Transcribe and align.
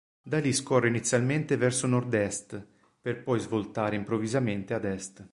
Da 0.23 0.39
lì 0.39 0.51
scorre 0.51 0.87
inizialmente 0.87 1.57
verso 1.57 1.85
nord-est, 1.85 2.59
per 2.99 3.21
poi 3.21 3.39
svoltare 3.39 3.95
improvvisamente 3.95 4.73
ad 4.73 4.85
est. 4.85 5.23